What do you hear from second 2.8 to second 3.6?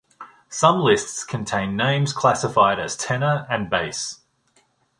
tenor